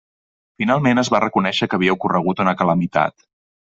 [0.61, 3.17] Finalment es va reconèixer que havia ocorregut una calamitat.